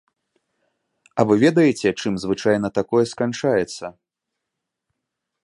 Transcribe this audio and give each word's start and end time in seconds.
А 1.19 1.25
вы 1.31 1.37
ведаеце, 1.45 1.87
чым 2.01 2.13
звычайна 2.23 2.67
такое 2.79 3.03
сканчаецца. 3.13 3.95